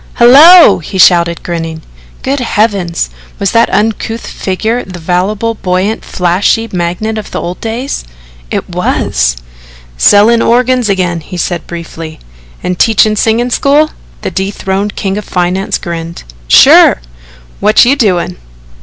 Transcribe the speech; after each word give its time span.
"Hello!" 0.15 0.79
he 0.79 0.97
shouted 0.97 1.43
grinning. 1.43 1.83
Good 2.23 2.39
Heavens, 2.39 3.11
was 3.37 3.51
that 3.51 3.69
uncouth 3.69 4.25
figure 4.25 4.83
the 4.83 4.97
voluble, 4.97 5.53
buoyant, 5.53 6.03
flashy 6.03 6.67
magnate 6.73 7.19
of 7.19 7.29
the 7.29 7.39
old 7.39 7.61
days? 7.61 8.03
It 8.49 8.67
was. 8.67 9.37
"Sellin' 9.97 10.41
organs 10.41 10.89
agin," 10.89 11.19
he 11.21 11.37
said 11.37 11.67
briefly. 11.67 12.17
"And 12.63 12.79
teaching 12.79 13.15
singing 13.15 13.51
school?" 13.51 13.91
The 14.23 14.31
dethroned 14.31 14.95
king 14.95 15.19
of 15.19 15.25
finance 15.25 15.77
grinned. 15.77 16.23
"Sure! 16.47 16.99
What 17.59 17.85
you 17.85 17.95
doin'?" 17.95 18.37